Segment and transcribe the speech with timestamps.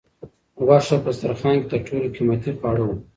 [0.65, 2.95] غوښه په دسترخوان کې تر ټولو قیمتي خواړه وو.